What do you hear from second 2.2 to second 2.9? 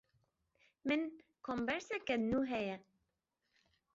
nû heye.